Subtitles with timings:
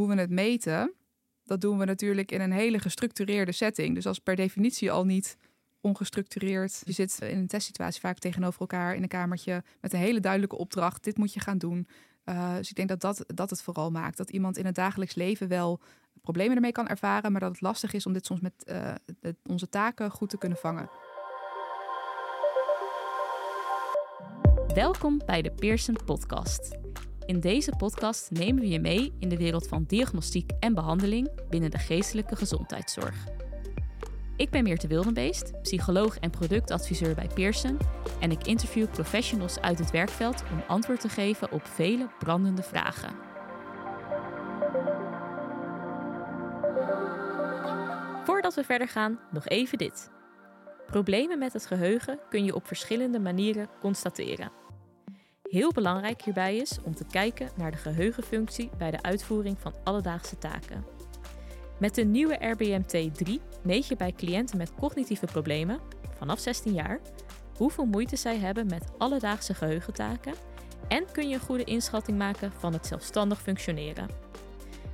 [0.00, 0.94] hoe we het meten,
[1.44, 3.94] dat doen we natuurlijk in een hele gestructureerde setting.
[3.94, 5.36] Dus als per definitie al niet
[5.80, 6.82] ongestructureerd.
[6.84, 10.56] Je zit in een testsituatie vaak tegenover elkaar in een kamertje met een hele duidelijke
[10.56, 11.04] opdracht.
[11.04, 11.88] Dit moet je gaan doen.
[12.24, 14.16] Uh, dus ik denk dat, dat dat het vooral maakt.
[14.16, 15.80] Dat iemand in het dagelijks leven wel
[16.20, 18.52] problemen ermee kan ervaren, maar dat het lastig is om dit soms met
[19.20, 20.90] de, onze taken goed te kunnen vangen.
[24.74, 26.79] Welkom bij de Pearson Podcast.
[27.30, 31.70] In deze podcast nemen we je mee in de wereld van diagnostiek en behandeling binnen
[31.70, 33.26] de geestelijke gezondheidszorg.
[34.36, 37.78] Ik ben Meerte Wildenbeest, psycholoog en productadviseur bij Pearson
[38.20, 43.14] en ik interview professionals uit het werkveld om antwoord te geven op vele brandende vragen.
[48.24, 50.10] Voordat we verder gaan, nog even dit.
[50.86, 54.52] Problemen met het geheugen kun je op verschillende manieren constateren.
[55.50, 60.38] Heel belangrijk hierbij is om te kijken naar de geheugenfunctie bij de uitvoering van alledaagse
[60.38, 60.84] taken.
[61.78, 63.32] Met de nieuwe RBMT3
[63.62, 65.80] meet je bij cliënten met cognitieve problemen,
[66.18, 67.00] vanaf 16 jaar,
[67.56, 70.34] hoeveel moeite zij hebben met alledaagse geheugentaken
[70.88, 74.08] en kun je een goede inschatting maken van het zelfstandig functioneren.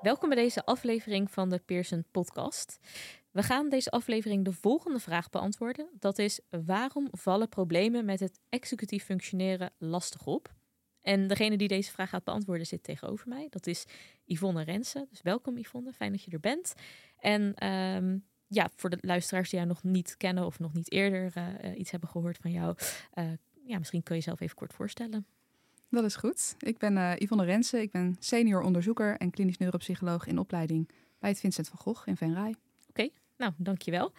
[0.03, 2.79] Welkom bij deze aflevering van de Pearson Podcast.
[3.31, 5.89] We gaan deze aflevering de volgende vraag beantwoorden.
[5.99, 10.53] Dat is: waarom vallen problemen met het executief functioneren lastig op?
[11.01, 13.47] En degene die deze vraag gaat beantwoorden zit tegenover mij.
[13.49, 13.85] Dat is
[14.25, 15.07] Yvonne Rensen.
[15.09, 16.73] Dus welkom Yvonne, fijn dat je er bent.
[17.17, 21.33] En ehm, ja, voor de luisteraars die jou nog niet kennen of nog niet eerder
[21.37, 22.75] uh, iets hebben gehoord van jou,
[23.13, 23.31] uh,
[23.65, 25.25] ja, misschien kun je jezelf even kort voorstellen.
[25.93, 26.55] Dat is goed.
[26.59, 27.81] Ik ben uh, Yvonne Rensen.
[27.81, 32.17] Ik ben senior onderzoeker en klinisch neuropsycholoog in opleiding bij het Vincent van Gogh in
[32.17, 32.55] Venray.
[32.89, 34.11] Oké, nou dankjewel.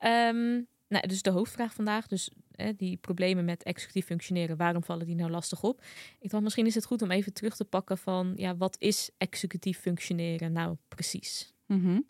[0.00, 2.30] Um, nou, dus de hoofdvraag vandaag, dus
[2.76, 5.82] die problemen met executief functioneren, waarom vallen die nou lastig op?
[6.20, 9.10] Ik dacht misschien is het goed om even terug te pakken van, ja, wat is
[9.18, 11.52] executief functioneren nou precies?
[11.66, 12.06] Mm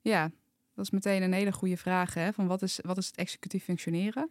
[0.00, 0.30] Ja,
[0.74, 2.14] dat is meteen een hele goede vraag.
[2.14, 2.32] Hè?
[2.32, 4.30] Van wat is, wat is het executief functioneren?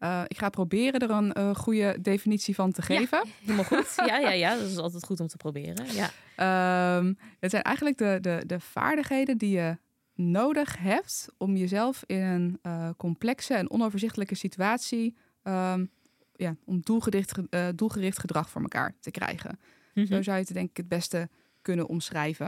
[0.00, 3.18] Uh, ik ga proberen er een uh, goede definitie van te geven.
[3.24, 3.92] Ja, helemaal goed.
[4.06, 5.86] Ja, ja, ja, dat is altijd goed om te proberen.
[5.92, 6.96] Ja.
[6.96, 9.76] Um, het zijn eigenlijk de, de, de vaardigheden die je
[10.14, 15.90] nodig hebt om jezelf in een uh, complexe en onoverzichtelijke situatie um,
[16.36, 17.38] ja, om doelgericht,
[17.74, 19.50] doelgericht gedrag voor elkaar te krijgen.
[19.50, 19.58] Mm
[19.94, 20.06] -hmm.
[20.06, 21.28] Zo zou je het denk ik het beste
[21.62, 22.46] kunnen omschrijven.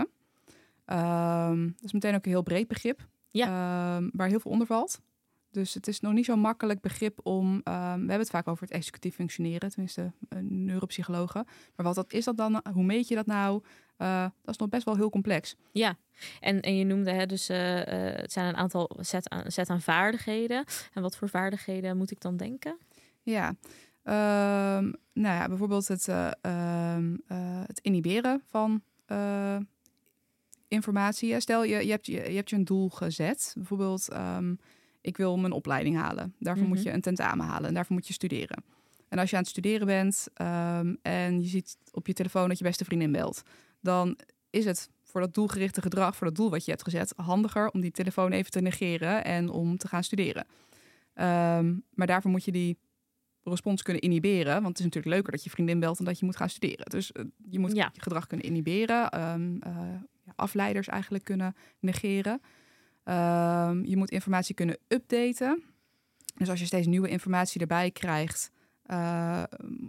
[0.86, 3.06] Um, dat is meteen ook een heel breed begrip.
[3.30, 3.48] Ja.
[4.12, 5.00] waar heel veel onder valt.
[5.56, 7.46] Dus het is nog niet zo'n makkelijk begrip om.
[7.54, 11.44] Um, we hebben het vaak over het executief functioneren, tenminste uh, neuropsychologen.
[11.76, 12.62] Maar wat dat, is dat dan?
[12.72, 13.62] Hoe meet je dat nou?
[13.98, 15.56] Uh, dat is nog best wel heel complex.
[15.72, 15.96] Ja,
[16.40, 19.80] en, en je noemde hè, dus uh, het zijn een aantal set aan, set aan
[19.80, 20.64] vaardigheden.
[20.92, 22.78] En wat voor vaardigheden moet ik dan denken?
[23.22, 26.08] Ja, um, nou ja, bijvoorbeeld het,
[26.42, 27.22] um,
[27.66, 28.82] het inhiberen van
[30.68, 31.40] informatie.
[31.40, 34.12] Stel je, je, hebt, je, je hebt je een doel gezet, bijvoorbeeld.
[34.12, 34.58] Um,
[35.06, 36.34] ik wil mijn opleiding halen.
[36.38, 36.86] Daarvoor moet mhm.
[36.86, 38.64] je een tentamen halen en daarvoor moet je studeren.
[39.08, 42.58] En als je aan het studeren bent um, en je ziet op je telefoon dat
[42.58, 43.42] je beste vriendin belt,
[43.80, 44.18] dan
[44.50, 47.80] is het voor dat doelgerichte gedrag, voor dat doel wat je hebt gezet, handiger om
[47.80, 50.46] die telefoon even te negeren en om te gaan studeren.
[51.14, 52.78] Um, maar daarvoor moet je die
[53.42, 54.54] respons kunnen inhiberen.
[54.54, 56.86] Want het is natuurlijk leuker dat je vriendin belt dan dat je moet gaan studeren.
[56.86, 57.90] Dus uh, je moet ja.
[57.92, 59.72] je gedrag kunnen inhiberen, um, uh,
[60.24, 62.40] ja, afleiders eigenlijk kunnen negeren.
[63.08, 65.62] Um, je moet informatie kunnen updaten.
[66.34, 68.50] Dus als je steeds nieuwe informatie erbij krijgt,
[68.90, 69.42] uh,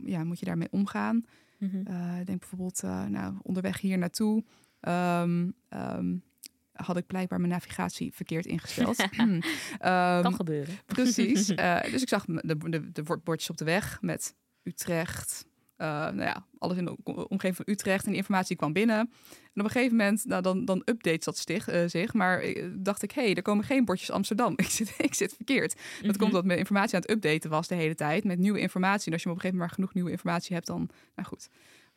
[0.03, 1.25] ja, moet je daarmee omgaan.
[1.57, 1.83] Mm -hmm.
[1.89, 4.43] uh, denk bijvoorbeeld, uh, nou, onderweg hier naartoe
[4.81, 6.23] um, um,
[6.71, 9.19] had ik blijkbaar mijn navigatie verkeerd ingesteld.
[9.19, 9.39] um,
[10.21, 10.75] kan gebeuren.
[10.85, 11.47] Precies.
[11.91, 15.45] dus ik zag de, de, de bordjes op de weg met Utrecht,
[15.77, 18.97] uh, nou ja, alles in de omgeving van Utrecht en die informatie kwam binnen.
[18.97, 22.13] En op een gegeven moment, nou, dan, dan updates dat stig, uh, zich.
[22.13, 22.43] Maar
[22.75, 24.53] dacht ik, hé, hey, er komen geen bordjes Amsterdam.
[24.57, 25.75] Ik zit, ik zit verkeerd.
[25.75, 26.07] Mm -hmm.
[26.07, 28.23] Dat komt omdat mijn informatie aan het updaten was de hele tijd.
[28.23, 29.07] Met nieuwe informatie.
[29.07, 31.49] En als je op een gegeven moment maar genoeg nieuwe informatie hebt, dan, nou goed.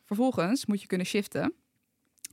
[0.05, 1.55] Vervolgens moet je kunnen shiften.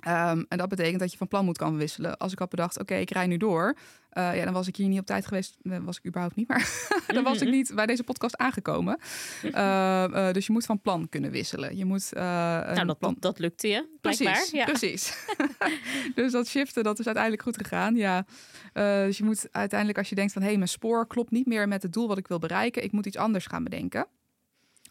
[0.06, 2.18] Um, en dat betekent dat je van plan moet kan wisselen.
[2.18, 3.76] Als ik had bedacht, oké, okay, ik rij nu door.
[4.14, 5.58] Uh, ja, dan was ik hier niet op tijd geweest.
[5.62, 9.00] was ik überhaupt niet, maar dan was ik niet bij deze podcast aangekomen.
[9.44, 11.78] Uh, uh, dus je moet van plan kunnen wisselen.
[11.78, 12.12] Je moet.
[12.14, 13.16] nou, dat, plan...
[13.20, 13.98] dat lukte je.
[14.02, 14.66] Precies, ja.
[14.66, 15.26] precies.
[16.16, 17.96] dus dat shiften, dat is uiteindelijk goed gegaan.
[17.96, 18.26] Ja.
[18.74, 21.68] dus je moet uiteindelijk, als je denkt van hé, hey, mijn spoor klopt niet meer
[21.68, 22.84] met het doel wat ik wil bereiken.
[22.84, 24.08] Ik moet iets anders gaan bedenken.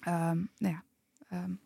[0.09, 0.83] Um, nou ja.
[1.33, 1.66] Um, ja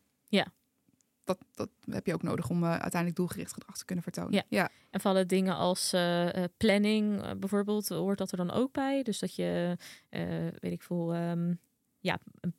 [1.55, 4.33] dat, dat heb je ook nodig om uh, uiteindelijk doelgericht gedrag te kunnen vertonen.
[4.33, 4.43] Ja.
[4.49, 4.69] ja.
[4.91, 9.03] En vallen dingen als uh, planning bijvoorbeeld, hoort dat er dan ook bij?
[9.03, 9.77] Dus dat je,
[10.61, 11.61] weet ik veel, um,
[11.99, 12.55] ja, een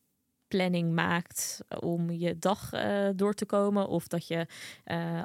[0.47, 2.69] planning maakt om je dag
[3.15, 3.87] door te komen.
[3.87, 4.47] Of dat je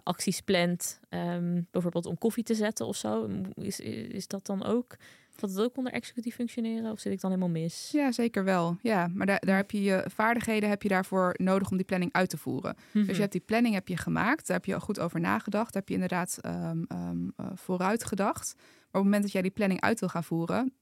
[0.03, 3.31] acties plant, um, bijvoorbeeld om koffie te zetten of zo.
[3.55, 4.97] Is, is dat dan ook,
[5.41, 6.93] valt het ook onder executief functioneren?
[6.93, 7.91] Of zit ik dan helemaal mis?
[7.93, 8.77] Ja, zeker wel.
[8.81, 12.13] Ja, maar daar, daar heb je je vaardigheden heb je daarvoor nodig om die planning
[12.13, 12.75] uit te voeren.
[12.77, 13.07] Mm -hmm.
[13.07, 15.73] Dus je hebt die planning heb je gemaakt, daar heb je al goed over nagedacht.
[15.73, 18.55] Daar heb je inderdaad um, um, uh, vooruit gedacht.
[18.57, 20.73] Maar op het moment dat jij die planning uit wil gaan voeren,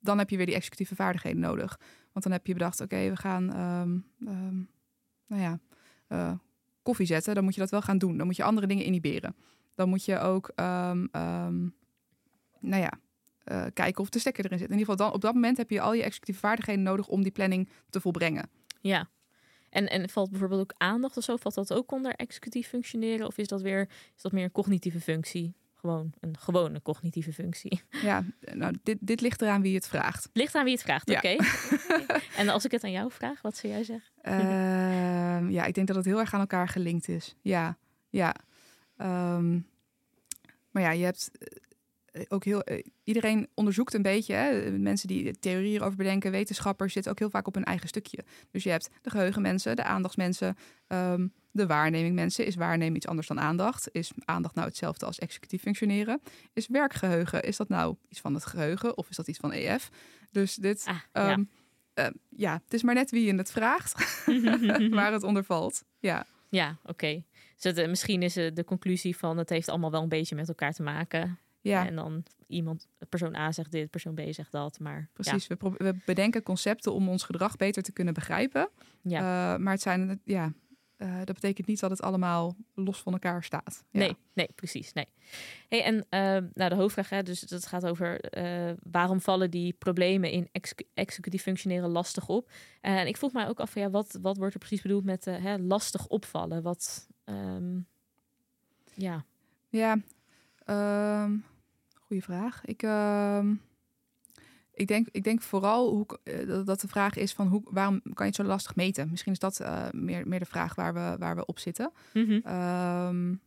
[0.00, 1.80] dan heb je weer die executieve vaardigheden nodig.
[2.12, 3.44] Want dan heb je bedacht, oké, okay, we gaan,
[5.26, 5.58] nou ja,
[6.08, 6.32] uh,
[6.82, 7.34] koffie zetten.
[7.34, 8.16] Dan moet je dat wel gaan doen.
[8.16, 9.36] Dan moet je andere dingen inhiberen.
[9.74, 11.08] Dan moet je ook, um,
[12.60, 12.92] nou ja,
[13.44, 14.70] uh, kijken of de stekker erin zit.
[14.70, 17.22] In ieder geval, dan, op dat moment heb je al je executieve vaardigheden nodig om
[17.22, 18.48] die planning te volbrengen.
[18.80, 19.08] Ja.
[19.70, 21.36] En, en valt bijvoorbeeld ook aandacht of zo?
[21.36, 23.26] Valt dat ook onder executief functioneren?
[23.26, 25.54] Of is dat weer is dat meer een cognitieve functie?
[25.74, 27.82] Gewoon een gewone cognitieve functie.
[28.02, 28.24] Ja,
[28.54, 30.28] nou, dit, dit ligt eraan wie het vraagt.
[30.32, 31.18] Ligt aan wie het vraagt, oké.
[31.18, 31.38] Okay.
[32.40, 34.10] en als ik het aan jou vraag, wat zou jij zeggen?
[34.22, 37.34] Uh, ja, ik denk dat het heel erg aan elkaar gelinkt is.
[37.40, 37.76] Ja,
[38.10, 38.34] ja.
[38.98, 39.66] Um,
[40.70, 41.30] maar ja, je hebt
[42.28, 42.64] ook heel...
[43.04, 44.34] Iedereen onderzoekt een beetje.
[44.34, 44.70] Hè?
[44.70, 46.92] Mensen die theorieën over bedenken, wetenschappers...
[46.92, 48.24] zitten ook heel vaak op hun eigen stukje.
[48.50, 50.56] Dus je hebt de geheugenmensen, de aandachtsmensen...
[50.88, 52.46] Um, de waarneming mensen.
[52.46, 53.88] Is waarnemen iets anders dan aandacht?
[53.92, 56.20] Is aandacht nou hetzelfde als executief functioneren?
[56.52, 59.88] Is werkgeheugen, is dat nou iets van het geheugen of is dat iets van EF?
[60.30, 61.38] Dus dit, ah, ja.
[61.94, 64.24] Uh, ja, het is maar net wie je het vraagt
[64.90, 65.84] waar het onder valt.
[65.98, 66.90] Ja, ja oké.
[66.90, 67.24] Okay.
[67.58, 70.72] Dus het, misschien is de conclusie van het heeft allemaal wel een beetje met elkaar
[70.72, 71.38] te maken.
[71.60, 71.86] Ja.
[71.86, 74.78] En dan iemand, persoon A zegt dit, persoon B zegt dat.
[74.78, 75.56] Maar precies, ja.
[75.58, 78.68] we, we, bedenken concepten om ons gedrag beter te kunnen begrijpen.
[79.02, 79.18] Ja.
[79.54, 80.52] Uh, maar het zijn, ja,
[81.00, 83.84] uh, dat betekent niet dat het allemaal los van elkaar staat.
[83.90, 83.98] Ja.
[83.98, 84.92] Nee, nee, precies.
[84.92, 85.06] Nee.
[85.68, 89.72] Hey, en uh, nou, de hoofdvraag, hè, dus dat gaat over uh, waarom vallen die
[89.72, 92.50] problemen in ex executief functioneren lastig op?
[92.80, 95.58] en ik vroeg mij ook af, ja, wat, wat wordt er precies bedoeld met hè,
[95.58, 96.62] lastig opvallen?
[96.62, 97.86] Wat, um,
[98.94, 99.24] ja.
[99.68, 99.96] Ja,
[100.66, 101.44] um,
[102.10, 102.64] goede vraag.
[102.64, 102.82] Ik.
[102.82, 103.60] Um
[104.74, 108.14] ik denk, ik denk vooral hoe, uh, dat de vraag is van hoe, waarom kan
[108.16, 109.10] je het zo lastig meten?
[109.10, 111.92] Misschien is dat uh, meer, meer de vraag waar we, waar we op zitten.
[112.12, 112.54] Mm -hmm.
[113.06, 113.40] um,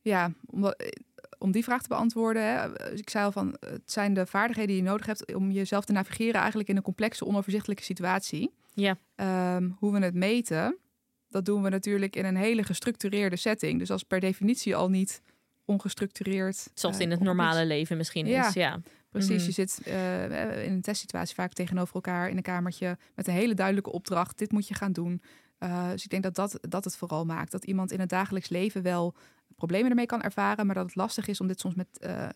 [0.00, 0.74] ja, om,
[1.38, 2.42] om die vraag te beantwoorden.
[2.42, 5.84] Hè, ik zei al van, het zijn de vaardigheden die je nodig hebt om jezelf
[5.84, 8.52] te navigeren eigenlijk in een complexe, onoverzichtelijke situatie.
[8.74, 8.98] Ja.
[9.56, 10.78] Um, hoe we het meten,
[11.28, 13.78] dat doen we natuurlijk in een hele gestructureerde setting.
[13.78, 15.22] Dus als per definitie al niet
[15.64, 16.70] ongestructureerd.
[16.74, 17.66] Zoals in het normale is.
[17.66, 18.48] leven misschien ja.
[18.48, 18.54] is.
[18.54, 18.80] Ja.
[19.10, 19.46] Precies, mm -hmm.
[19.46, 23.54] je zit uh, in een testsituatie vaak tegenover elkaar in een kamertje met een hele
[23.54, 24.38] duidelijke opdracht.
[24.38, 25.22] Dit moet je gaan doen.
[25.58, 27.52] Uh, dus ik denk dat, dat dat het vooral maakt.
[27.52, 29.14] Dat iemand in het dagelijks leven wel
[29.56, 32.28] problemen ermee kan ervaren, maar dat het lastig is om dit soms met uh,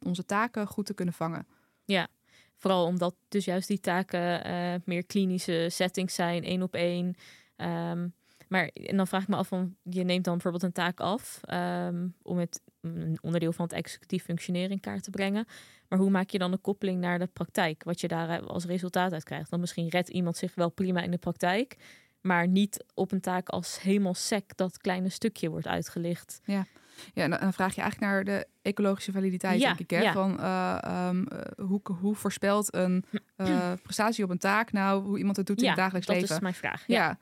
[0.00, 1.46] onze taken goed te kunnen vangen.
[1.84, 2.08] Ja,
[2.56, 7.14] vooral omdat dus juist die taken meer klinische settings zijn, één op één.
[7.56, 8.14] Um,
[8.48, 11.40] maar en dan vraag ik me af van, je neemt dan bijvoorbeeld een taak af
[11.50, 15.46] um, om het een onderdeel van het executief functioneren in kaart te brengen.
[15.88, 17.84] Maar hoe maak je dan de koppeling naar de praktijk?
[17.84, 19.50] Wat je daar als resultaat uit krijgt.
[19.50, 21.76] Dan misschien redt iemand zich wel prima in de praktijk,
[22.20, 26.40] maar niet op een taak als helemaal sec dat kleine stukje wordt uitgelicht.
[26.44, 26.66] Ja.
[27.14, 29.90] Ja, en dan vraag je eigenlijk naar de ecologische validiteit, ja, denk ik.
[29.90, 30.00] Hè?
[30.02, 30.12] Ja.
[30.12, 31.26] Van, uh, um,
[31.66, 33.04] hoe, hoe voorspelt een
[33.36, 36.28] uh, prestatie op een taak nou hoe iemand het doet in het dagelijks dat leven?
[36.28, 36.84] dat is mijn vraag.
[36.86, 37.18] Ja.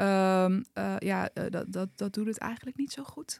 [0.00, 0.44] Ja.
[0.44, 3.38] Um, uh, ja, uh, dat, dat, dat doet het eigenlijk niet zo goed.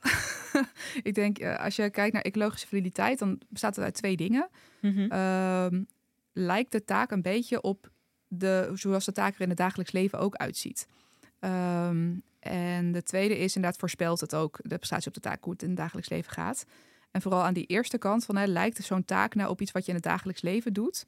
[1.03, 4.49] ik denk, uh, als je kijkt naar ecologische validiteit, dan bestaat het uit twee dingen.
[4.81, 5.13] -hmm.
[5.13, 5.87] um,
[6.33, 7.91] lijkt de taak een beetje op
[8.29, 10.87] de, zoals de taak er in het dagelijks leven ook uitziet.
[11.41, 15.53] Um, en de tweede is inderdaad voorspelt het ook de prestatie op de taak hoe
[15.53, 16.65] het in het dagelijks leven gaat.
[17.11, 19.83] En vooral aan die eerste kant van hè, lijkt zo'n taak nou op iets wat
[19.83, 21.07] je in het dagelijks leven doet,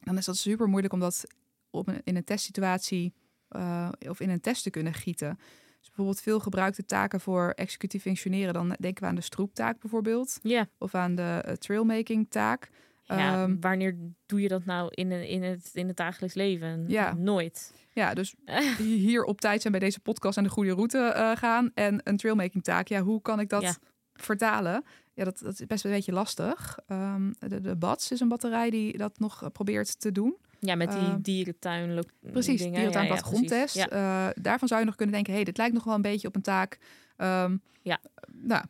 [0.00, 1.24] dan is dat super moeilijk om dat
[1.70, 3.12] op een, in een testsituatie
[3.56, 5.38] uh, of in een test te kunnen gieten.
[5.78, 8.54] Dus bijvoorbeeld veel gebruikte taken voor executief functioneren.
[8.54, 10.38] Dan denken we aan de stroeptaak bijvoorbeeld.
[10.78, 12.70] Of aan de uh, trailmaking taak.
[13.16, 16.84] Ja, um, wanneer doe je dat nou in, in, het, in het dagelijks leven?
[16.88, 17.14] Ja.
[17.14, 17.72] Nooit.
[17.92, 18.34] Ja, dus
[18.78, 21.70] hier op tijd zijn bij deze podcast aan de goede route uh, gaan.
[21.74, 23.74] En een trailmaking taak, ja, hoe kan ik dat ja.
[24.14, 24.84] vertalen?
[25.14, 26.78] Ja, dat, dat is best een beetje lastig.
[26.88, 30.36] Um, de, de BATS is een batterij die dat nog probeert te doen.
[30.60, 32.04] Ja, met die uh, dierentuin.
[32.20, 32.74] Precies, dingen.
[32.74, 33.74] dierentuin ja, ja, grondtest.
[33.74, 33.92] Ja.
[33.92, 36.36] Uh, daarvan zou je nog kunnen denken, hey, dit lijkt nog wel een beetje op
[36.36, 36.78] een taak.
[37.16, 38.00] Um, ja.
[38.32, 38.64] Nou,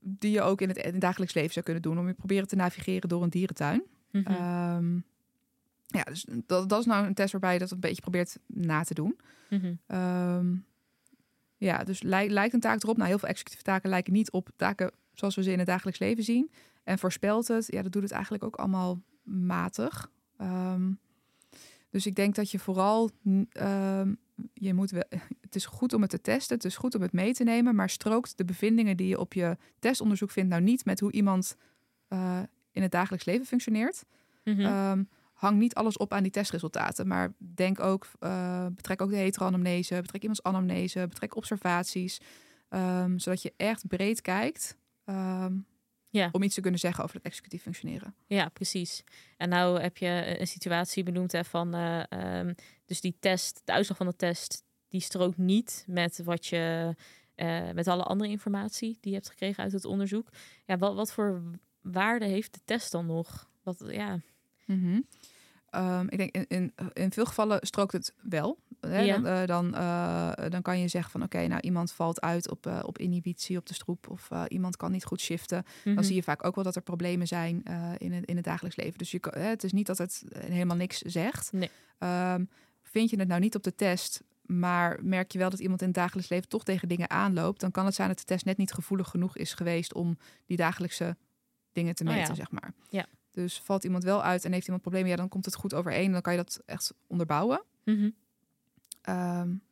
[0.00, 2.48] die je ook in het, in het dagelijks leven zou kunnen doen om je proberen
[2.48, 3.82] te navigeren door een dierentuin.
[4.10, 4.76] Mm -hmm.
[4.76, 5.04] um,
[5.86, 8.82] ja, dus dat, dat is nou een test waarbij je dat een beetje probeert na
[8.82, 9.18] te doen.
[9.48, 9.98] Mm -hmm.
[9.98, 10.64] um,
[11.56, 12.96] Ja, dus lijkt, lijkt een taak erop.
[12.96, 15.98] Nou, heel veel executieve taken lijken niet op taken zoals we ze in het dagelijks
[15.98, 16.50] leven zien.
[16.84, 20.10] En voorspelt het, ja, dat doet het eigenlijk ook allemaal matig.
[20.36, 20.92] Ehm,
[21.90, 24.18] dus ik denk dat je vooral, um,
[24.54, 25.04] je moet wel,
[25.40, 27.74] het is goed om het te testen, het is goed om het mee te nemen,
[27.74, 31.56] maar strookt de bevindingen die je op je testonderzoek vindt nou niet met hoe iemand
[32.08, 32.38] uh,
[32.70, 34.04] in het dagelijks leven functioneert.
[34.44, 34.60] Mhm.
[34.60, 39.16] Ehm, hang niet alles op aan die testresultaten, maar denk ook, uh, betrek ook de
[39.16, 42.20] heteroanamnese, betrek iemands anamnese, betrek observaties,
[42.68, 45.66] um, zodat je echt breed kijkt um,
[46.10, 46.28] ja.
[46.32, 48.14] om iets te kunnen zeggen over het executief functioneren.
[48.26, 49.04] Ja, precies.
[49.36, 52.02] En nou heb je een situatie benoemd hè, van, uh,
[52.38, 56.94] um, dus die test, de uitslag van de test, die strookt niet met wat je,
[57.36, 60.28] uh, met alle andere informatie die je hebt gekregen uit het onderzoek.
[60.64, 61.42] Ja, wat, wat voor
[61.80, 63.50] waarde heeft de test dan nog?
[63.62, 64.20] Wat, ja.
[64.66, 65.06] Mm -hmm.
[65.82, 68.58] um, ik denk in, in, in veel gevallen strookt het wel.
[68.80, 69.00] Hè?
[69.00, 69.18] Ja.
[69.18, 72.66] Dan, dan, uh, dan kan je zeggen van oké, okay, nou iemand valt uit op,
[72.66, 75.58] uh, op inhibitie op de stroep of iemand kan niet goed shiften.
[75.58, 75.82] Mm Mhm.
[75.82, 75.94] -hmm.
[75.94, 77.62] Dan zie je vaak ook wel dat er problemen zijn
[77.98, 78.98] in, het, in het dagelijks leven.
[78.98, 81.52] Dus je kan, het is niet dat het helemaal niks zegt.
[81.52, 81.70] Nee.
[82.34, 82.48] Um,
[82.82, 85.86] vind je het nou niet op de test, maar merk je wel dat iemand in
[85.86, 88.56] het dagelijks leven toch tegen dingen aanloopt, dan kan het zijn dat de test net
[88.56, 91.16] niet gevoelig genoeg is geweest om die dagelijkse
[91.72, 92.34] dingen te meten, oh ja.
[92.34, 92.72] zeg maar.
[92.88, 93.06] Ja.
[93.30, 96.12] Dus valt iemand wel uit en heeft iemand problemen, ja, dan komt het goed overeen.
[96.12, 97.62] Dan kan je dat echt onderbouwen.
[97.84, 98.14] Mm -hmm.
[99.08, 99.62] Um,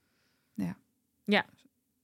[0.54, 0.76] ja.
[1.25, 1.44] Ja.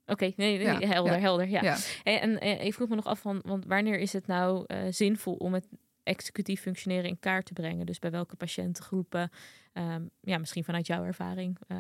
[0.07, 0.87] Oké, okay, nee, nee, ja.
[0.87, 1.49] helder, helder.
[1.49, 1.77] Ja.
[2.03, 4.79] En, en, en, ik vroeg me nog af van, want wanneer is het nou uh,
[4.91, 5.69] zinvol om het
[6.03, 7.87] executief functioneren in kaart te brengen?
[7.87, 9.31] Dus bij welke patiëntengroepen,
[9.73, 11.79] um, ja, misschien vanuit jouw ervaring, uh,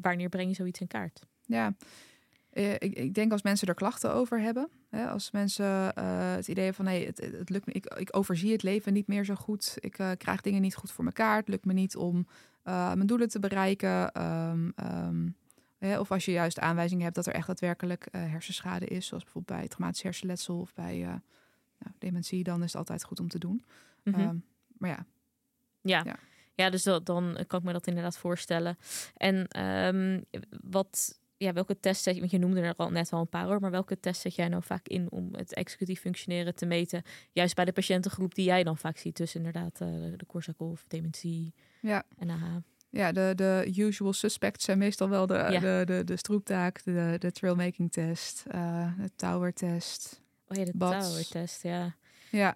[0.00, 1.20] wanneer breng je zoiets in kaart?
[1.46, 1.74] Ja,
[2.54, 6.72] ik, ik, denk als mensen er klachten over hebben, hè, als mensen uh, het idee
[6.72, 9.76] van, hey, het, het lukt me, ik, ik overzie het leven niet meer zo goed,
[9.80, 12.26] ik uh, krijg dingen niet goed voor elkaar, het lukt me niet om
[12.64, 14.22] mijn doelen te bereiken.
[14.22, 15.36] Um, um,
[15.78, 19.58] hè, of als je juist aanwijzingen hebt dat er echt daadwerkelijk hersenschade is, zoals bijvoorbeeld
[19.58, 23.64] bij traumatisch hersenletsel of bij nou, dementie, dan is het altijd goed om te doen.
[24.02, 24.28] Mm -hmm.
[24.28, 24.44] um,
[24.78, 25.06] maar ja.
[25.80, 26.02] Ja.
[26.04, 26.16] ja.
[26.56, 28.78] Ja, dus dat, dan kan ik me dat inderdaad voorstellen.
[29.16, 29.48] En
[30.62, 33.44] wat, ja, welke test zet je, want je noemde er al net al een paar
[33.44, 37.02] hoor, maar welke test zet jij nou vaak in om het executief functioneren te meten?
[37.32, 41.54] Juist bij de patiëntengroep die jij dan vaak ziet, dus inderdaad uh, de Korsakoff, dementie
[41.80, 42.02] ja.
[42.18, 42.56] en AH.
[42.90, 45.60] Ja, de, de usual suspects zijn meestal wel de, Ja.
[45.60, 50.22] de, de, de stroeptaak, de, de trailmaking test, uh, de tower test.
[50.48, 51.08] Oh ja, de Bats.
[51.08, 51.94] tower test, ja.
[52.30, 52.54] Ja,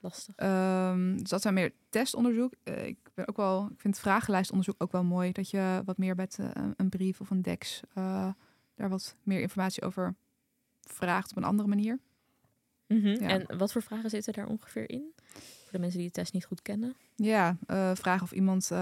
[0.00, 0.34] Lastig.
[0.36, 2.54] um, dus dat zijn meer testonderzoek.
[2.64, 5.32] Uh, ik, ben ook wel, ik vind vragenlijstonderzoek ook wel mooi.
[5.32, 8.28] Dat je wat meer met uh, een brief of een dex uh,
[8.74, 10.14] daar wat meer informatie over
[10.80, 11.98] vraagt op een andere manier.
[12.86, 13.12] Mm -hmm.
[13.12, 13.28] Ja.
[13.28, 15.12] En wat voor vragen zitten daar ongeveer in?
[15.32, 16.94] Voor de mensen die de test niet goed kennen.
[17.14, 18.78] Ja, uh, vragen of iemand uh,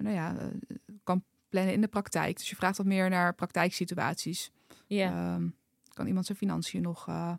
[0.00, 0.36] nou ja,
[1.04, 2.36] kan plannen in de praktijk.
[2.36, 4.50] Dus je vraagt wat meer naar praktijksituaties.
[4.86, 5.34] Ja.
[5.34, 5.56] Um,
[5.88, 7.32] kan iemand zijn financiën nog uh,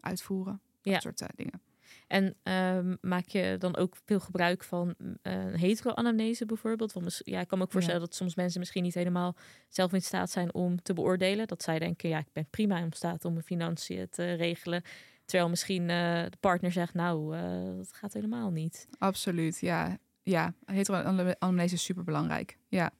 [0.00, 0.60] uitvoeren?
[0.80, 1.00] Dat ja.
[1.00, 1.60] soort dingen.
[2.06, 5.10] En um, maak je dan ook veel gebruik van uh,
[5.54, 6.92] hetero-anamnese bijvoorbeeld?
[6.92, 8.06] Want ja, ik kan me ook voorstellen ja.
[8.06, 9.36] dat soms mensen misschien niet helemaal
[9.68, 11.46] zelf in staat zijn om te beoordelen.
[11.46, 14.82] Dat zij denken, ja, ik ben prima in staat om mijn financiën te regelen.
[15.24, 18.88] Terwijl misschien uh, de partner zegt, nou, uh, dat gaat helemaal niet.
[18.98, 19.98] Absoluut, ja.
[20.22, 22.58] Ja, hetero-anamnese is super belangrijk.
[22.68, 22.90] Ja.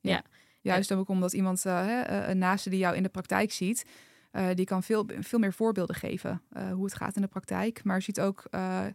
[0.00, 0.10] ja.
[0.10, 0.22] ja.
[0.60, 3.84] Juist ook omdat iemand uh, een naaste die jou in de praktijk ziet...
[4.36, 7.84] Uh, die kan veel, veel meer voorbeelden geven uh, hoe het gaat in de praktijk.
[7.84, 8.86] Maar je ziet ook, uh,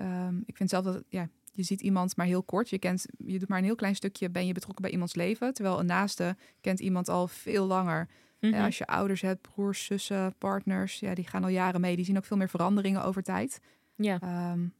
[0.00, 2.70] um, ik vind zelf dat, ja, je ziet iemand maar heel kort.
[2.70, 5.54] Je, kent, je doet maar een heel klein stukje, ben je betrokken bij iemands leven.
[5.54, 8.08] Terwijl een naaste kent iemand al veel langer.
[8.40, 8.64] Mm -hmm.
[8.64, 11.96] als je ouders hebt, broers, zussen, partners, ja, die gaan al jaren mee.
[11.96, 13.60] Die zien ook veel meer veranderingen over tijd.
[13.96, 14.50] Ja.
[14.52, 14.74] Um,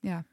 [0.00, 0.24] ja.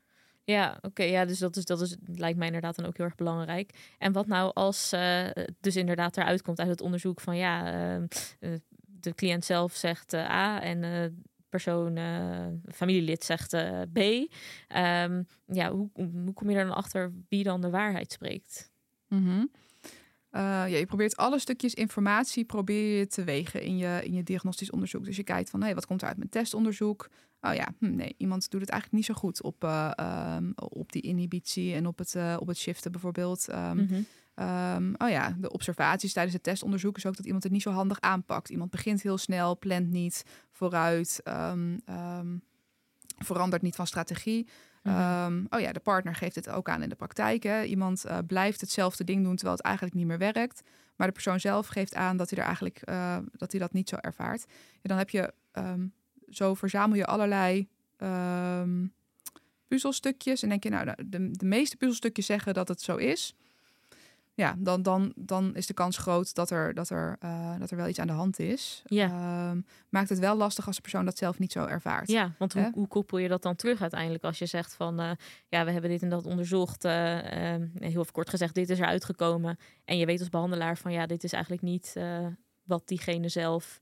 [0.44, 0.88] Ja, oké.
[0.88, 3.96] Okay, ja, dus dat, is, dat is, lijkt mij inderdaad dan ook heel erg belangrijk.
[3.98, 5.28] En wat nou als uh,
[5.60, 8.04] dus inderdaad eruit komt uit het onderzoek van ja, uh,
[8.40, 8.58] uh,
[9.04, 11.14] de cliënt zelf zegt uh, A en de
[11.50, 13.98] persoon, uh, familielid zegt uh, B.
[13.98, 18.72] Um, ja, hoe, hoe kom je er dan achter wie dan de waarheid spreekt?
[19.08, 19.50] Mm -hmm.
[20.32, 24.24] Uh, ja, je probeert alle stukjes informatie probeer je te wegen in je, in je
[24.24, 25.06] diagnostisch onderzoek.
[25.06, 27.10] Dus je kijkt van, hey, wat komt er uit mijn testonderzoek?
[27.42, 29.92] Oh ja, hm, nee, iemand doet het eigenlijk niet zo goed op, uh,
[30.36, 33.48] um, op die inhibitie en op het, uh, op het shiften bijvoorbeeld.
[33.50, 33.82] Um, Mhm.
[33.82, 34.06] mm -hmm.
[34.36, 37.72] Um, oh ja, de observaties tijdens het testonderzoek is ook dat iemand het niet zo
[37.72, 38.50] handig aanpakt.
[38.50, 41.82] Iemand begint heel snel, plant niet vooruit, um,
[43.18, 44.48] verandert niet van strategie.
[44.84, 45.46] Mhm.
[45.50, 47.44] Oh ja, de partner geeft het ook aan in de praktijk.
[47.44, 47.64] Hè.
[47.64, 50.62] Iemand uh, blijft hetzelfde ding doen terwijl het eigenlijk niet meer werkt.
[50.96, 53.90] Maar de persoon zelf geeft aan dat hij er eigenlijk uh, dat hij dat niet
[53.90, 54.46] zo ervaart.
[54.46, 55.34] En dan heb je
[56.30, 57.68] zo verzamel je allerlei
[59.68, 60.44] puzzelstukjes.
[60.44, 63.36] En denk je, nou, de, de meeste puzzelstukjes zeggen dat het zo is.
[64.36, 67.78] Ja, dan, dan, dan is de kans groot dat er, dat, er, uh, dat er
[67.78, 68.82] wel iets aan de hand is.
[68.86, 69.50] Ja.
[69.50, 72.08] Um, maakt het wel lastig als de persoon dat zelf niet zo ervaart.
[72.12, 75.12] Ja, want hoe, hoe koppel je dat dan terug uiteindelijk als je zegt van uh,
[75.48, 76.86] ja, we hebben dit en dat onderzocht.
[76.86, 77.20] Uh,
[77.80, 79.58] heel kort gezegd, dit is er uitgekomen.
[79.86, 81.96] En je weet als behandelaar van ja, dit is eigenlijk niet
[82.64, 83.80] wat diegene zelf.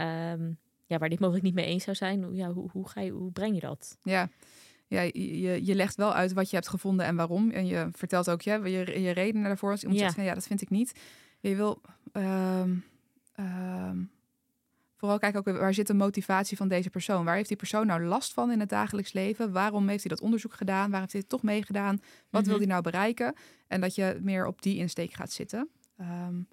[0.00, 2.34] Um, ja, waar dit mogelijk niet mee eens zou zijn.
[2.34, 3.98] Ja, hoe, hoe, ga je, hoe breng je dat?
[4.02, 4.28] Ja
[4.90, 7.50] ja, je, je legt wel uit wat je hebt gevonden en waarom.
[7.50, 9.70] En je vertelt ook ja, je, je redenen daarvoor.
[9.70, 10.10] Als iemand ja.
[10.10, 10.92] zegt, ja, dat vind ik niet.
[11.40, 11.80] Je wil
[12.12, 12.84] um,
[13.36, 14.10] um,
[14.96, 17.24] vooral kijken ook waar zit de motivatie van deze persoon.
[17.24, 19.52] Waar heeft die persoon nou last van in het dagelijks leven?
[19.52, 20.90] Waarom heeft hij dat onderzoek gedaan?
[20.90, 21.96] Waar heeft hij het toch meegedaan?
[21.96, 22.48] Wat mm -hmm.
[22.48, 23.34] wil hij nou bereiken?
[23.68, 25.68] En dat je meer op die insteek gaat zitten.
[26.00, 26.48] Um,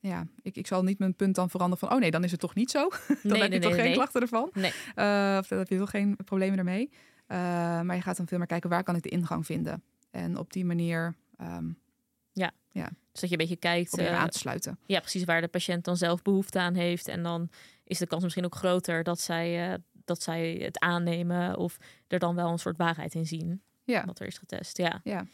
[0.00, 1.96] ja, ik, ik zal niet mijn punt dan veranderen van...
[1.96, 2.88] oh nee, dan is het toch niet zo.
[2.88, 4.50] dan nee, heb nee, je toch nee, geen klachten ervan.
[4.52, 4.72] Nee.
[4.96, 6.90] Uh, of dan heb je toch geen problemen ermee.
[7.28, 7.36] Uh,
[7.80, 9.82] maar je gaat dan veel meer kijken waar kan ik de ingang vinden.
[10.10, 11.14] En op die manier.
[11.40, 11.78] Um,
[12.32, 12.50] ja.
[12.70, 12.88] ja.
[13.12, 13.98] Dus dat je een beetje kijkt.
[13.98, 14.78] Uh, aan te sluiten.
[14.86, 17.08] Ja, precies waar de patiënt dan zelf behoefte aan heeft.
[17.08, 17.50] En dan
[17.84, 21.56] is de kans misschien ook groter dat zij, uh, dat zij het aannemen.
[21.56, 23.62] Of er dan wel een soort waarheid in zien.
[23.84, 24.04] Ja.
[24.04, 24.76] Wat er is getest.
[24.76, 25.00] Ja.
[25.04, 25.26] ja.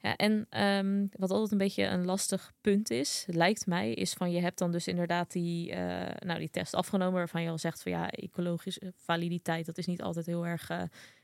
[0.00, 4.30] ja en um, wat altijd een beetje een lastig punt is, lijkt mij, is van
[4.30, 5.74] je hebt dan dus inderdaad die,
[6.18, 7.14] nou, die test afgenomen.
[7.14, 10.70] Waarvan je al zegt van ja, ecologische validiteit, dat is niet altijd heel erg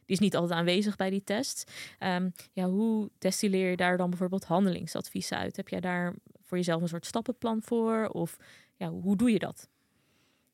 [0.08, 1.72] die is niet altijd aanwezig bij die test.
[2.00, 5.56] Um, ja, hoe destilleer je daar dan bijvoorbeeld handelingsadviezen uit?
[5.56, 8.08] Heb jij daar voor jezelf een soort stappenplan voor?
[8.08, 8.36] Of
[8.76, 9.68] ja, hoe doe je dat?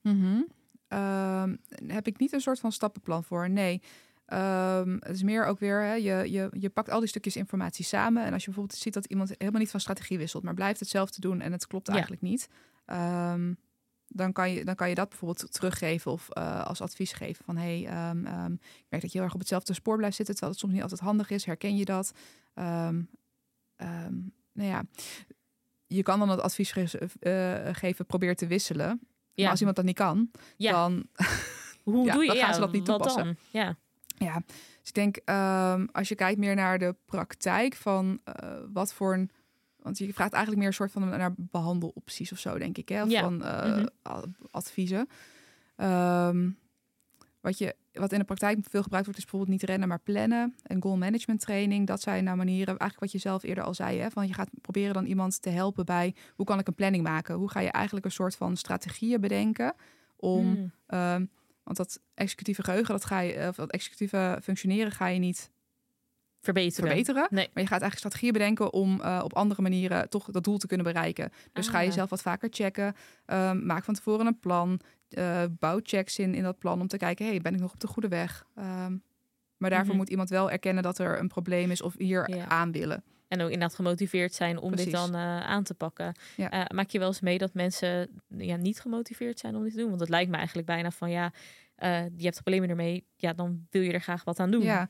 [0.01, 0.47] Mm -hmm.
[0.99, 3.51] um, heb ik niet een soort van stappenplan voor?
[3.51, 3.83] Nee.
[4.29, 7.85] Um, het is meer ook weer, hè, je, je, je pakt al die stukjes informatie
[7.85, 8.25] samen.
[8.25, 11.21] En als je bijvoorbeeld ziet dat iemand helemaal niet van strategie wisselt, maar blijft hetzelfde
[11.21, 11.93] doen en het klopt ja.
[11.93, 12.49] eigenlijk niet.
[12.87, 13.59] Um,
[14.09, 17.45] dan kan, je, dan kan je dat bijvoorbeeld teruggeven of uh, als advies geven.
[17.45, 20.35] Van hey, um, um, ik merk dat je heel erg op hetzelfde spoor blijft zitten,
[20.35, 21.45] terwijl het soms niet altijd handig is.
[21.45, 22.13] Herken je dat?
[22.55, 23.11] Um,
[24.53, 24.85] nou ja,
[25.87, 29.01] je kan dan het advies ge uh, geven, probeer te wisselen.
[29.33, 29.43] Ja.
[29.43, 30.73] Maar als iemand dat niet kan, ja.
[30.73, 31.07] dan,
[31.83, 33.25] Hoe ja, doe je dan gaan ze dat niet toepassen.
[33.25, 33.37] Dan?
[33.51, 33.77] Ja.
[34.07, 34.43] ja,
[34.81, 35.19] dus ik denk
[35.93, 39.31] als je kijkt meer naar de praktijk van uh, wat voor een
[39.85, 42.89] want je vraagt eigenlijk meer een soort van naar behandelopties of zo, denk ik.
[42.89, 43.03] Hè?
[43.03, 43.21] Of ja.
[43.21, 44.27] van uh, Mhm.
[44.51, 45.09] adviezen.
[45.77, 46.59] Um,
[47.41, 50.55] wat, je, wat in de praktijk veel gebruikt wordt, is bijvoorbeeld niet rennen, maar plannen.
[50.63, 51.87] En goal management training.
[51.87, 53.99] Dat zijn nou manieren, eigenlijk wat je zelf eerder al zei.
[53.99, 54.11] Hè?
[54.11, 57.35] Van je gaat proberen dan iemand te helpen bij hoe kan ik een planning maken?
[57.35, 59.75] Hoe ga je eigenlijk een soort van strategieën bedenken
[60.17, 60.47] om.
[60.47, 60.73] Mm.
[60.99, 61.31] Um,
[61.63, 65.51] want dat executieve geheugen, dat ga je, of dat executieve functioneren ga je niet
[66.45, 66.89] verbeteren.
[66.89, 67.27] verbeteren.
[67.31, 67.51] Nee.
[67.53, 70.67] Maar je gaat eigenlijk strategieën bedenken om uh, op andere manieren toch dat doel te
[70.67, 71.31] kunnen bereiken.
[71.53, 71.73] Dus Ah.
[71.73, 72.95] ga je zelf wat vaker checken.
[73.27, 74.81] Um, maak van tevoren een plan.
[75.11, 77.81] Uh, bouw checks in in dat plan om te kijken, hey, ben ik nog op
[77.81, 78.45] de goede weg?
[78.59, 79.03] Um,
[79.57, 79.97] maar daarvoor Mhm.
[79.97, 82.49] moet iemand wel erkennen dat er een probleem is of hier Ja.
[82.49, 83.03] aan willen.
[83.29, 84.85] En ook inderdaad gemotiveerd zijn om Precies.
[84.93, 86.15] dit dan uh, aan te pakken.
[86.37, 86.55] Ja.
[86.55, 89.79] Uh, maak je wel eens mee dat mensen ja, niet gemotiveerd zijn om dit te
[89.79, 89.89] doen?
[89.89, 91.33] Want het lijkt me eigenlijk bijna van ja,
[91.79, 93.07] uh, je hebt problemen ermee.
[93.17, 94.63] Ja, dan wil je er graag wat aan doen.
[94.63, 94.89] Ja,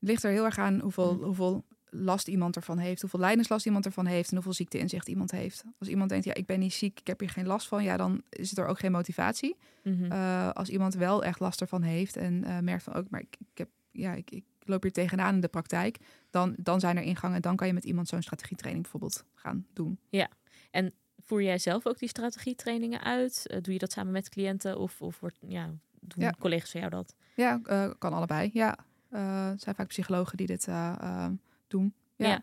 [0.00, 1.24] het ligt er heel erg aan hoeveel, Mhm.
[1.24, 5.64] hoeveel last iemand ervan heeft, hoeveel lijdenslast iemand ervan heeft en hoeveel ziekteinzicht iemand heeft.
[5.78, 7.96] Als iemand denkt, ja, ik ben niet ziek, ik heb hier geen last van, ja,
[7.96, 9.56] dan is er ook geen motivatie.
[9.84, 10.04] Mhm.
[10.12, 13.36] Uh, als iemand wel echt last ervan heeft en uh, merkt van ook, maar ik,
[13.52, 15.98] ik heb, ja, ik, ik loop hier tegenaan in de praktijk,
[16.30, 17.42] dan, dan zijn er ingangen.
[17.42, 19.98] Dan kan je met iemand zo'n strategietraining bijvoorbeeld gaan doen.
[20.08, 20.28] Ja,
[20.70, 23.42] en voer jij zelf ook die strategietrainingen uit?
[23.50, 25.66] Uh, doe je dat samen met cliënten of, of wordt, ja,
[26.00, 26.34] doen Ja.
[26.38, 27.14] collega's van jou dat?
[27.34, 27.58] Ja,
[27.98, 28.50] kan allebei.
[28.52, 28.78] Ja,
[29.10, 31.26] uh, zijn vaak psychologen die dit uh,
[31.66, 31.94] doen.
[32.16, 32.26] Ja.
[32.26, 32.42] Ja.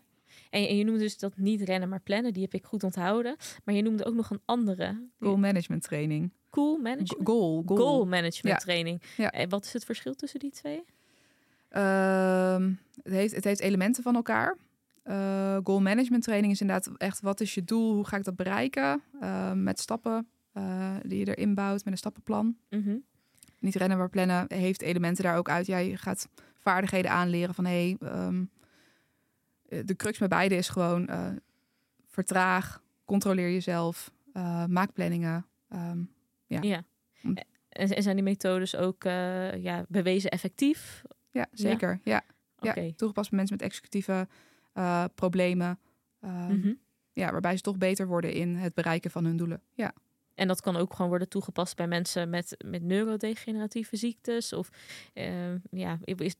[0.50, 2.32] En, en je noemde dus dat niet rennen, maar plannen.
[2.32, 3.36] Die heb ik goed onthouden.
[3.64, 5.08] Maar je noemde ook nog een andere.
[5.20, 6.32] Goal management training.
[6.50, 7.28] Cool management?
[7.28, 7.62] Goal.
[7.66, 8.56] Goal, goal management Ja.
[8.56, 9.02] training.
[9.16, 9.30] Ja.
[9.30, 10.84] En wat is het verschil tussen die twee?
[11.70, 12.66] Uh,
[13.02, 14.56] het, heeft, het heeft elementen van elkaar.
[15.04, 18.36] Uh, goal management training is inderdaad echt wat is je doel, hoe ga ik dat
[18.36, 19.02] bereiken?
[19.22, 22.56] Uh, met stappen uh, die je erin bouwt, met een stappenplan.
[22.70, 23.02] Mm -hmm.
[23.58, 25.66] Niet rennen, maar plannen heeft elementen daar ook uit.
[25.66, 26.28] Ja, je gaat
[26.64, 28.50] vaardigheden aanleren van hé, hey, um,
[29.84, 31.28] de crux met beide is gewoon uh,
[32.06, 35.46] vertraag, controleer jezelf, uh, maak planningen.
[35.68, 36.10] Um,
[36.46, 36.62] ja.
[36.62, 36.84] ja.
[37.68, 41.02] En zijn die methodes ook uh, ja, bewezen effectief?
[41.30, 42.00] Ja, zeker.
[42.02, 42.70] Ja, ja.
[42.70, 42.86] Okay.
[42.86, 44.28] ja toegepast bij mensen met executieve
[45.14, 45.78] problemen.
[46.20, 46.72] Um, Mhm.
[47.12, 49.62] Ja, waarbij ze toch beter worden in het bereiken van hun doelen.
[49.74, 49.92] Ja.
[50.34, 54.52] En dat kan ook gewoon worden toegepast bij mensen met, met neurodegeneratieve ziektes.
[54.52, 54.70] Of
[55.14, 56.34] uh, ja, is,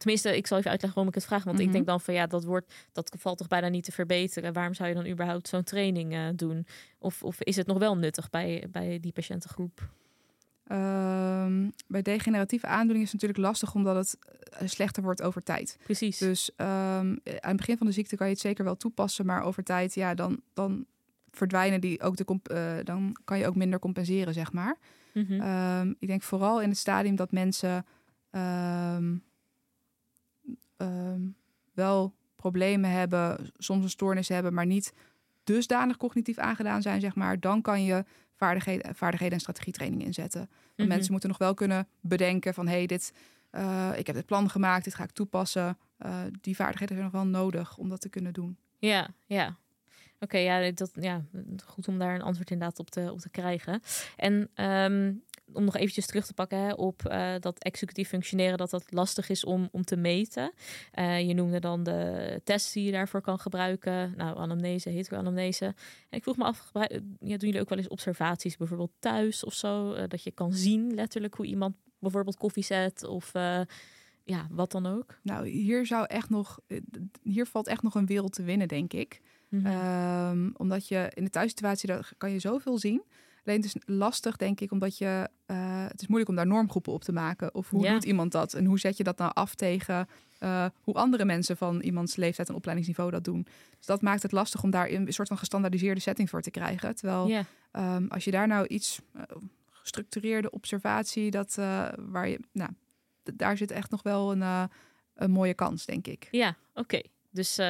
[0.00, 1.44] tenminste, ik zal even uitleggen waarom ik het vraag.
[1.44, 1.66] Want Mhm.
[1.66, 1.80] mm -hmm.
[1.80, 4.52] ik denk dan van ja, dat wordt dat valt toch bijna niet te verbeteren.
[4.52, 6.66] Waarom zou je dan überhaupt zo'n training uh, doen?
[6.98, 9.88] Of, of is het nog wel nuttig bij, bij die patiëntengroep?
[10.72, 14.16] Um, bij degeneratieve aandoeningen is het natuurlijk lastig omdat het
[14.70, 15.78] slechter wordt over tijd.
[15.82, 16.18] Precies.
[16.18, 19.42] Dus ehm, aan het begin van de ziekte kan je het zeker wel toepassen, maar
[19.42, 20.86] over tijd, ja, dan, dan
[21.30, 24.76] verdwijnen die ook de eh, dan kan je ook minder compenseren, zeg maar.
[25.14, 25.40] Mhm.
[25.40, 27.86] Ehm, ik denk vooral in het stadium dat mensen
[28.30, 29.16] ehm,
[30.80, 31.20] ehm,
[31.74, 34.92] wel problemen hebben, soms een stoornis hebben, maar niet
[35.44, 38.04] dusdanig cognitief aangedaan zijn, zeg maar, dan kan je
[38.36, 40.50] vaardigheden, vaardigheden en strategietraining inzetten.
[40.76, 40.88] Mhm.
[40.88, 43.12] mensen moeten nog wel kunnen bedenken van, hé, hey, dit,
[43.50, 45.78] eh, ik heb dit plan gemaakt, dit ga ik toepassen.
[45.96, 48.58] Eh, die vaardigheden zijn nog wel nodig om dat te kunnen doen.
[48.78, 49.56] Ja, ja.
[50.20, 51.24] Oké, ja, dat, ja,
[51.64, 53.82] goed om daar een antwoord inderdaad op te, op te krijgen.
[54.16, 55.12] En ehm,
[55.52, 59.28] om nog eventjes terug te pakken hè, op eh, dat executief functioneren, dat dat lastig
[59.28, 60.52] is om, om te meten.
[60.92, 64.14] Eh, je noemde dan de tests die je daarvoor kan gebruiken.
[64.16, 65.64] Nou, anamnese, heteroanamnese.
[65.64, 69.44] En ik vroeg me af, gebruik- ja, doen jullie ook wel eens observaties, bijvoorbeeld thuis
[69.44, 69.92] of zo?
[69.92, 73.60] eh, dat je kan zien letterlijk hoe iemand bijvoorbeeld koffie zet of eh,
[74.24, 75.18] ja, wat dan ook?
[75.22, 76.78] Nou, hier zou echt nog, eh,
[77.22, 79.20] hier valt echt nog een wereld te winnen, denk ik.
[79.48, 79.66] Mhm.
[79.66, 83.02] Ehm, omdat je in de thuissituatie daar kan je zoveel zien.
[83.44, 85.28] Alleen het is lastig, denk ik, omdat je.
[85.46, 87.54] eh, het is moeilijk om daar normgroepen op te maken.
[87.54, 87.92] Of hoe Ja.
[87.92, 88.54] doet iemand dat?
[88.54, 92.48] En hoe zet je dat nou af tegen eh, hoe andere mensen van iemands leeftijd
[92.48, 93.46] en opleidingsniveau dat doen?
[93.76, 96.94] Dus dat maakt het lastig om daar een soort van gestandaardiseerde setting voor te krijgen.
[96.96, 97.44] Terwijl ja.
[97.72, 99.22] ehm, als je daar nou iets eh,
[99.70, 101.54] gestructureerde observatie, dat
[101.98, 102.40] waar je.
[102.52, 102.70] Nou,
[103.34, 104.68] daar zit echt nog wel een,
[105.14, 106.28] een mooie kans, denk ik.
[106.30, 107.00] Ja, oké.
[107.32, 107.66] Dus eh,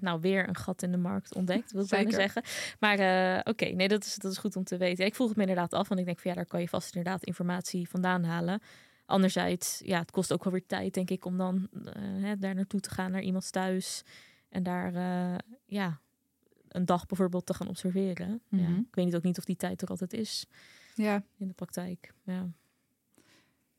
[0.00, 2.42] nou, weer een gat in de markt ontdekt, wil ik bijna zeggen.
[2.78, 5.04] Maar eh, oké, nee, dat is, dat is goed om te weten.
[5.06, 6.94] Ik vroeg het me inderdaad af, want ik denk van ja, daar kan je vast
[6.94, 8.60] inderdaad informatie vandaan halen.
[9.06, 12.54] Anderzijds, ja, het kost ook wel weer tijd, denk ik, om dan eh, hè, daar
[12.54, 14.02] naartoe te gaan, naar iemands thuis.
[14.48, 14.92] En daar,
[15.66, 16.00] ja,
[16.68, 18.40] een dag bijvoorbeeld te gaan observeren.
[18.48, 18.78] ja, Mhm.
[18.78, 20.46] ik weet niet ook niet of die tijd er altijd is
[20.94, 22.12] Ja, in de praktijk.
[22.24, 22.48] Ja.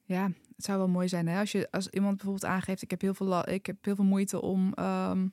[0.06, 1.40] Ja, het zou wel mooi zijn hè?
[1.40, 4.42] als je als iemand bijvoorbeeld aangeeft: ik heb heel veel, ik heb heel veel moeite
[4.42, 5.28] om ehm,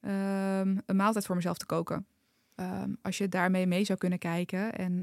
[0.00, 2.06] ehm, een maaltijd voor mezelf te koken.
[2.54, 5.00] Ehm, als je daarmee mee zou kunnen kijken en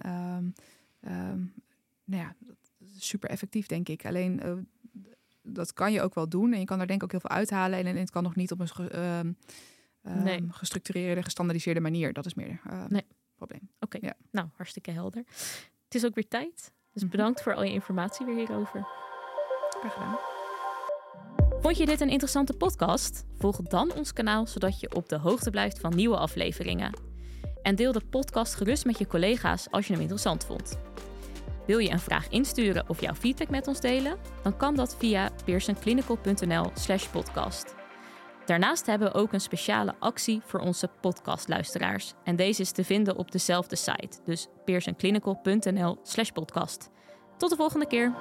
[2.08, 2.36] nou ja,
[2.98, 4.06] super effectief denk ik.
[4.06, 4.54] Alleen eh,
[5.42, 7.38] dat kan je ook wel doen en je kan daar denk ik ook heel veel
[7.38, 9.38] uithalen en het kan nog niet op een
[10.02, 10.46] Nee.
[10.50, 12.14] gestructureerde, gestandaardiseerde manier.
[12.14, 13.06] Dat is meer uh, Nee.
[13.36, 13.70] probleem.
[13.80, 14.14] Oké, Ja.
[14.32, 15.24] nou, hartstikke helder.
[15.84, 16.72] Het is ook weer tijd.
[16.96, 17.12] Dus Mhm.
[17.12, 18.88] bedankt voor al je informatie weer hierover.
[19.80, 20.18] Graag gedaan.
[21.60, 23.26] Vond je dit een interessante podcast?
[23.40, 26.94] Volg dan ons kanaal zodat je op de hoogte blijft van nieuwe afleveringen.
[27.62, 30.80] En deel de podcast gerust met je collega's als je hem interessant vond.
[31.66, 34.18] Wil je een vraag insturen of jouw feedback met ons delen?
[34.44, 37.76] Dan kan dat via pearsonclinical.nl/slash podcast.
[38.46, 42.14] Daarnaast hebben we ook een speciale actie voor onze podcastluisteraars.
[42.24, 46.90] En deze is te vinden op dezelfde site, dus pearsonclinical.nl/slash podcast.
[47.38, 48.14] Tot de volgende keer!